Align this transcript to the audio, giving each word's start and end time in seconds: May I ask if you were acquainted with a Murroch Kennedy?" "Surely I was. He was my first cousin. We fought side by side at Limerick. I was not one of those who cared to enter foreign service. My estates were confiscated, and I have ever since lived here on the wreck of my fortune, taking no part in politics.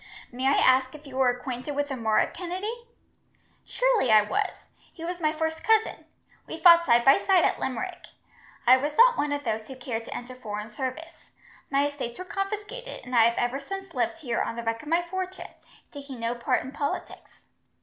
May 0.31 0.47
I 0.47 0.55
ask 0.57 0.95
if 0.95 1.05
you 1.05 1.15
were 1.17 1.29
acquainted 1.29 1.75
with 1.75 1.91
a 1.91 1.95
Murroch 1.95 2.33
Kennedy?" 2.33 2.87
"Surely 3.63 4.09
I 4.11 4.23
was. 4.23 4.49
He 4.91 5.05
was 5.05 5.19
my 5.21 5.31
first 5.31 5.63
cousin. 5.63 6.05
We 6.47 6.57
fought 6.57 6.87
side 6.87 7.05
by 7.05 7.19
side 7.19 7.43
at 7.45 7.59
Limerick. 7.59 8.05
I 8.65 8.77
was 8.77 8.97
not 8.97 9.15
one 9.15 9.31
of 9.31 9.43
those 9.43 9.67
who 9.67 9.75
cared 9.75 10.03
to 10.05 10.15
enter 10.17 10.33
foreign 10.33 10.69
service. 10.71 11.29
My 11.69 11.85
estates 11.85 12.17
were 12.17 12.25
confiscated, 12.25 13.01
and 13.05 13.15
I 13.15 13.25
have 13.25 13.37
ever 13.37 13.59
since 13.59 13.93
lived 13.93 14.17
here 14.17 14.41
on 14.41 14.55
the 14.55 14.63
wreck 14.63 14.81
of 14.81 14.87
my 14.89 15.03
fortune, 15.03 15.51
taking 15.91 16.19
no 16.19 16.33
part 16.33 16.63
in 16.63 16.71
politics. 16.71 17.45